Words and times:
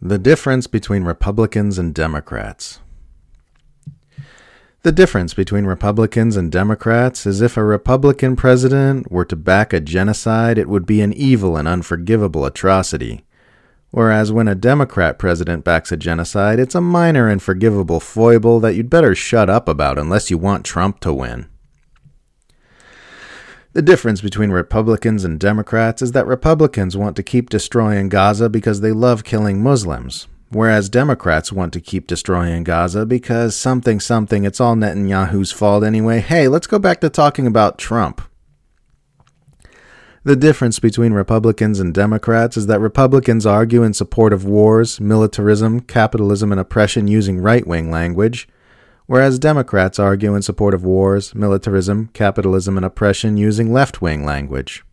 The 0.00 0.18
difference 0.18 0.68
between 0.68 1.02
Republicans 1.02 1.76
and 1.76 1.92
Democrats. 1.92 2.78
The 4.82 4.92
difference 4.92 5.34
between 5.34 5.64
Republicans 5.64 6.36
and 6.36 6.52
Democrats 6.52 7.26
is 7.26 7.40
if 7.40 7.56
a 7.56 7.64
Republican 7.64 8.36
president 8.36 9.10
were 9.10 9.24
to 9.24 9.34
back 9.34 9.72
a 9.72 9.80
genocide, 9.80 10.56
it 10.56 10.68
would 10.68 10.86
be 10.86 11.00
an 11.00 11.12
evil 11.12 11.56
and 11.56 11.66
unforgivable 11.66 12.44
atrocity. 12.44 13.24
Whereas 13.90 14.30
when 14.30 14.46
a 14.46 14.54
Democrat 14.54 15.18
president 15.18 15.64
backs 15.64 15.90
a 15.90 15.96
genocide, 15.96 16.60
it's 16.60 16.76
a 16.76 16.80
minor 16.80 17.28
and 17.28 17.42
forgivable 17.42 17.98
foible 17.98 18.60
that 18.60 18.76
you'd 18.76 18.88
better 18.88 19.16
shut 19.16 19.50
up 19.50 19.68
about 19.68 19.98
unless 19.98 20.30
you 20.30 20.38
want 20.38 20.64
Trump 20.64 21.00
to 21.00 21.12
win. 21.12 21.48
The 23.78 23.82
difference 23.82 24.20
between 24.20 24.50
Republicans 24.50 25.22
and 25.22 25.38
Democrats 25.38 26.02
is 26.02 26.10
that 26.10 26.26
Republicans 26.26 26.96
want 26.96 27.14
to 27.14 27.22
keep 27.22 27.48
destroying 27.48 28.08
Gaza 28.08 28.48
because 28.48 28.80
they 28.80 28.90
love 28.90 29.22
killing 29.22 29.62
Muslims, 29.62 30.26
whereas 30.48 30.88
Democrats 30.88 31.52
want 31.52 31.72
to 31.74 31.80
keep 31.80 32.08
destroying 32.08 32.64
Gaza 32.64 33.06
because 33.06 33.54
something 33.54 34.00
something 34.00 34.42
it's 34.42 34.60
all 34.60 34.74
Netanyahu's 34.74 35.52
fault 35.52 35.84
anyway. 35.84 36.18
Hey, 36.18 36.48
let's 36.48 36.66
go 36.66 36.80
back 36.80 37.00
to 37.02 37.08
talking 37.08 37.46
about 37.46 37.78
Trump. 37.78 38.20
The 40.24 40.34
difference 40.34 40.80
between 40.80 41.12
Republicans 41.12 41.78
and 41.78 41.94
Democrats 41.94 42.56
is 42.56 42.66
that 42.66 42.80
Republicans 42.80 43.46
argue 43.46 43.84
in 43.84 43.94
support 43.94 44.32
of 44.32 44.44
wars, 44.44 45.00
militarism, 45.00 45.82
capitalism, 45.82 46.50
and 46.50 46.60
oppression 46.60 47.06
using 47.06 47.38
right 47.38 47.64
wing 47.64 47.92
language, 47.92 48.48
whereas 49.08 49.38
Democrats 49.38 49.98
argue 49.98 50.34
in 50.34 50.42
support 50.42 50.74
of 50.74 50.84
wars, 50.84 51.34
militarism, 51.34 52.10
capitalism, 52.12 52.76
and 52.76 52.84
oppression 52.84 53.38
using 53.38 53.72
left 53.72 54.02
wing 54.02 54.22
language. 54.22 54.84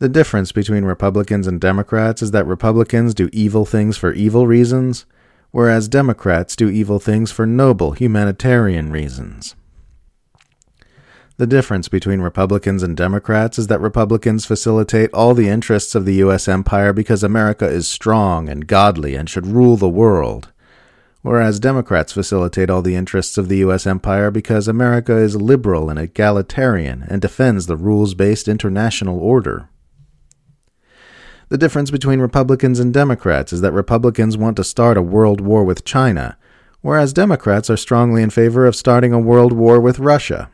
The 0.00 0.08
difference 0.08 0.50
between 0.50 0.84
Republicans 0.84 1.46
and 1.46 1.60
Democrats 1.60 2.20
is 2.20 2.32
that 2.32 2.46
Republicans 2.46 3.14
do 3.14 3.30
evil 3.32 3.64
things 3.64 3.96
for 3.96 4.12
evil 4.12 4.46
reasons, 4.48 5.06
whereas 5.52 5.88
Democrats 5.88 6.56
do 6.56 6.68
evil 6.68 6.98
things 6.98 7.30
for 7.30 7.46
noble 7.46 7.92
humanitarian 7.92 8.90
reasons. 8.90 9.54
The 11.36 11.46
difference 11.46 11.88
between 11.88 12.20
Republicans 12.22 12.82
and 12.82 12.96
Democrats 12.96 13.56
is 13.56 13.68
that 13.68 13.80
Republicans 13.80 14.44
facilitate 14.44 15.12
all 15.14 15.34
the 15.34 15.48
interests 15.48 15.94
of 15.94 16.06
the 16.06 16.14
U.S. 16.14 16.48
empire 16.48 16.92
because 16.92 17.22
America 17.22 17.68
is 17.68 17.88
strong 17.88 18.48
and 18.48 18.66
godly 18.66 19.14
and 19.14 19.30
should 19.30 19.46
rule 19.46 19.76
the 19.76 19.88
world, 19.88 20.50
whereas 21.22 21.60
Democrats 21.60 22.12
facilitate 22.12 22.70
all 22.70 22.82
the 22.82 22.94
interests 22.94 23.36
of 23.36 23.48
the 23.48 23.58
U.S. 23.58 23.86
empire 23.86 24.30
because 24.30 24.66
America 24.66 25.16
is 25.16 25.36
liberal 25.36 25.90
and 25.90 25.98
egalitarian 25.98 27.04
and 27.08 27.20
defends 27.20 27.66
the 27.66 27.76
rules 27.76 28.14
based 28.14 28.48
international 28.48 29.18
order. 29.18 29.68
The 31.50 31.58
difference 31.58 31.90
between 31.90 32.20
Republicans 32.20 32.78
and 32.78 32.94
Democrats 32.94 33.52
is 33.52 33.60
that 33.60 33.72
Republicans 33.72 34.36
want 34.36 34.56
to 34.56 34.64
start 34.64 34.96
a 34.96 35.02
world 35.02 35.40
war 35.40 35.64
with 35.64 35.84
China, 35.84 36.38
whereas 36.80 37.12
Democrats 37.12 37.68
are 37.68 37.76
strongly 37.76 38.22
in 38.22 38.30
favor 38.30 38.66
of 38.66 38.76
starting 38.76 39.12
a 39.12 39.18
world 39.18 39.52
war 39.52 39.80
with 39.80 39.98
Russia. 39.98 40.48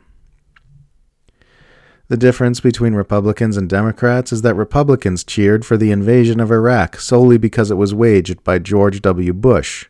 The 2.09 2.17
difference 2.17 2.61
between 2.61 2.95
Republicans 2.95 3.57
and 3.57 3.69
Democrats 3.69 4.31
is 4.31 4.41
that 4.41 4.55
Republicans 4.55 5.23
cheered 5.23 5.65
for 5.65 5.77
the 5.77 5.91
invasion 5.91 6.39
of 6.39 6.51
Iraq 6.51 6.99
solely 6.99 7.37
because 7.37 7.69
it 7.69 7.75
was 7.75 7.93
waged 7.93 8.43
by 8.43 8.59
George 8.59 9.01
W. 9.01 9.33
Bush, 9.33 9.87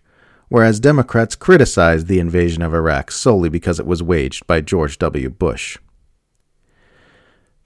whereas 0.50 0.80
Democrats 0.80 1.36
criticized 1.36 2.08
the 2.08 2.20
invasion 2.20 2.62
of 2.62 2.74
Iraq 2.74 3.12
solely 3.12 3.50
because 3.50 3.80
it 3.80 3.86
was 3.86 4.02
waged 4.04 4.48
by 4.48 4.62
George 4.62 4.98
W. 5.00 5.30
Bush. 5.30 5.78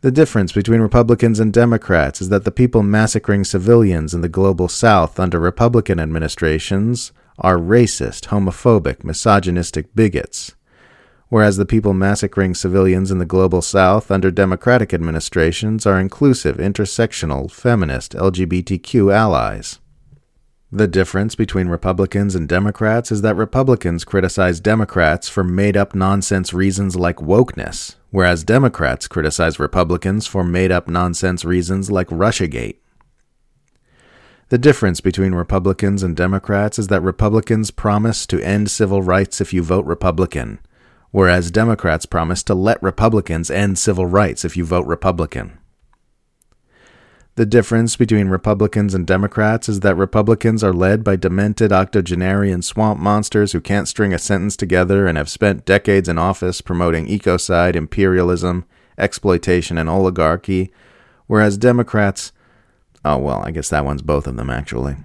The 0.02 0.12
difference 0.12 0.52
between 0.52 0.82
Republicans 0.82 1.40
and 1.40 1.54
Democrats 1.54 2.22
is 2.22 2.30
that 2.30 2.44
the 2.44 2.52
people 2.52 2.82
massacring 2.82 3.44
civilians 3.44 4.16
in 4.16 4.22
the 4.22 4.30
global 4.30 4.68
south 4.68 5.20
under 5.20 5.40
Republican 5.40 6.00
administrations 6.00 7.12
are 7.38 7.58
racist, 7.58 8.30
homophobic, 8.30 9.04
misogynistic 9.04 9.94
bigots, 9.94 10.56
whereas 11.30 11.58
the 11.58 11.68
people 11.68 11.94
massacring 11.94 12.56
civilians 12.56 13.12
in 13.12 13.20
the 13.20 13.26
global 13.26 13.62
south 13.62 14.10
under 14.10 14.32
Democratic 14.32 14.92
administrations 14.92 15.86
are 15.86 16.00
inclusive, 16.00 16.58
intersectional, 16.58 17.52
feminist, 17.52 18.14
LGBTQ 18.14 19.14
allies. 19.14 19.80
The 20.74 20.88
difference 20.88 21.36
between 21.36 21.68
Republicans 21.68 22.34
and 22.34 22.48
Democrats 22.48 23.12
is 23.12 23.22
that 23.24 23.36
Republicans 23.36 24.06
criticize 24.06 24.62
Democrats 24.62 25.28
for 25.28 25.44
made 25.44 25.76
up 25.76 25.94
nonsense 25.94 26.54
reasons 26.54 26.96
like 26.96 27.18
wokeness, 27.18 27.96
whereas 28.10 28.46
Democrats 28.46 29.10
criticize 29.10 29.60
Republicans 29.60 30.28
for 30.28 30.46
made 30.46 30.72
up 30.72 30.88
nonsense 30.88 31.44
reasons 31.44 31.92
like 31.92 32.08
Russiagate. 32.08 32.78
The 34.48 34.58
difference 34.58 35.02
between 35.02 35.36
Republicans 35.36 36.04
and 36.04 36.16
Democrats 36.16 36.80
is 36.80 36.88
that 36.88 37.04
Republicans 37.04 37.70
promise 37.70 38.26
to 38.28 38.40
end 38.40 38.72
civil 38.72 39.02
rights 39.02 39.42
if 39.42 39.52
you 39.54 39.62
vote 39.62 39.86
Republican, 39.86 40.60
whereas 41.12 41.52
Democrats 41.52 42.06
promise 42.06 42.44
to 42.44 42.56
let 42.56 42.82
Republicans 42.82 43.52
end 43.52 43.78
civil 43.78 44.06
rights 44.06 44.46
if 44.46 44.56
you 44.56 44.64
vote 44.64 44.88
Republican. 44.88 45.58
The 47.42 47.48
difference 47.48 47.96
between 47.96 48.28
Republicans 48.28 48.94
and 48.94 49.08
Democrats 49.08 49.68
is 49.68 49.80
that 49.80 49.98
Republicans 49.98 50.64
are 50.64 50.72
led 50.72 51.04
by 51.04 51.16
demented 51.16 51.72
octogenarian 51.72 52.62
swamp 52.62 53.00
monsters 53.00 53.52
who 53.52 53.60
can't 53.60 53.88
string 53.88 54.14
a 54.14 54.20
sentence 54.20 54.56
together 54.56 55.08
and 55.08 55.18
have 55.18 55.28
spent 55.28 55.66
decades 55.66 56.08
in 56.08 56.20
office 56.20 56.62
promoting 56.62 57.08
ecocide, 57.08 57.76
imperialism, 57.76 58.64
exploitation, 58.96 59.80
and 59.80 59.90
oligarchy, 59.90 60.72
whereas 61.26 61.58
Democrats. 61.58 62.32
Oh, 63.04 63.18
well, 63.18 63.42
I 63.44 63.50
guess 63.50 63.70
that 63.70 63.86
one's 63.86 64.04
both 64.04 64.28
of 64.28 64.36
them, 64.36 64.52
actually. 64.52 64.98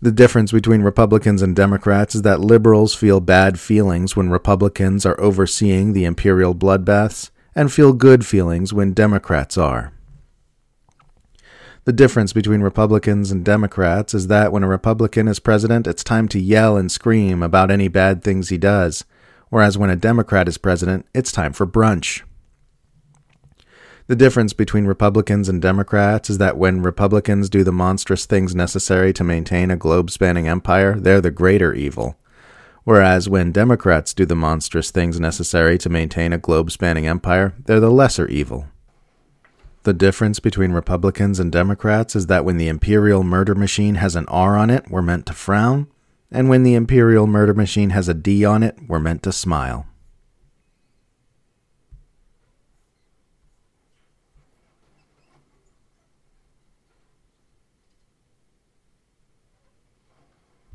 The 0.00 0.12
difference 0.12 0.50
between 0.50 0.80
Republicans 0.80 1.42
and 1.42 1.54
Democrats 1.54 2.14
is 2.14 2.22
that 2.22 2.40
liberals 2.40 2.94
feel 2.94 3.20
bad 3.20 3.60
feelings 3.60 4.16
when 4.16 4.30
Republicans 4.30 5.04
are 5.04 5.20
overseeing 5.20 5.92
the 5.92 6.06
imperial 6.06 6.54
bloodbaths, 6.54 7.28
and 7.54 7.70
feel 7.70 7.92
good 7.92 8.24
feelings 8.24 8.72
when 8.72 8.94
Democrats 8.94 9.58
are. 9.58 9.92
The 11.90 11.96
difference 11.96 12.32
between 12.32 12.60
Republicans 12.60 13.32
and 13.32 13.44
Democrats 13.44 14.14
is 14.14 14.28
that 14.28 14.52
when 14.52 14.62
a 14.62 14.68
Republican 14.68 15.26
is 15.26 15.40
president, 15.40 15.88
it's 15.88 16.04
time 16.04 16.28
to 16.28 16.38
yell 16.38 16.76
and 16.76 16.88
scream 16.88 17.42
about 17.42 17.68
any 17.68 17.88
bad 17.88 18.22
things 18.22 18.48
he 18.48 18.58
does, 18.58 19.04
whereas 19.48 19.76
when 19.76 19.90
a 19.90 19.96
Democrat 19.96 20.46
is 20.46 20.56
president, 20.56 21.04
it's 21.12 21.32
time 21.32 21.52
for 21.52 21.66
brunch. 21.66 22.22
The 24.06 24.14
difference 24.14 24.52
between 24.52 24.86
Republicans 24.86 25.48
and 25.48 25.60
Democrats 25.60 26.30
is 26.30 26.38
that 26.38 26.56
when 26.56 26.80
Republicans 26.80 27.50
do 27.50 27.64
the 27.64 27.72
monstrous 27.72 28.24
things 28.24 28.54
necessary 28.54 29.12
to 29.14 29.24
maintain 29.24 29.72
a 29.72 29.76
globe 29.76 30.12
spanning 30.12 30.46
empire, 30.46 30.94
they're 30.94 31.20
the 31.20 31.32
greater 31.32 31.74
evil. 31.74 32.16
Whereas 32.84 33.28
when 33.28 33.50
Democrats 33.50 34.14
do 34.14 34.24
the 34.24 34.36
monstrous 34.36 34.92
things 34.92 35.18
necessary 35.18 35.76
to 35.78 35.88
maintain 35.88 36.32
a 36.32 36.38
globe 36.38 36.70
spanning 36.70 37.08
empire, 37.08 37.54
they're 37.64 37.80
the 37.80 37.90
lesser 37.90 38.28
evil. 38.28 38.68
The 39.82 39.94
difference 39.94 40.40
between 40.40 40.72
Republicans 40.72 41.40
and 41.40 41.50
Democrats 41.50 42.14
is 42.14 42.26
that 42.26 42.44
when 42.44 42.58
the 42.58 42.68
imperial 42.68 43.24
murder 43.24 43.54
machine 43.54 43.94
has 43.94 44.14
an 44.14 44.26
R 44.28 44.56
on 44.56 44.68
it, 44.68 44.90
we're 44.90 45.00
meant 45.00 45.24
to 45.26 45.32
frown, 45.32 45.86
and 46.30 46.50
when 46.50 46.64
the 46.64 46.74
imperial 46.74 47.26
murder 47.26 47.54
machine 47.54 47.90
has 47.90 48.06
a 48.06 48.14
D 48.14 48.44
on 48.44 48.62
it, 48.62 48.76
we're 48.86 48.98
meant 48.98 49.22
to 49.22 49.32
smile. 49.32 49.86